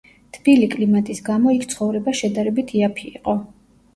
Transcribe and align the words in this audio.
თბილი 0.35 0.69
კლიმატის 0.71 1.19
გამო 1.27 1.51
იქ 1.57 1.67
ცხოვრება 1.73 2.13
შედარებით 2.21 2.73
იაფი 2.79 3.05
იყო. 3.13 3.37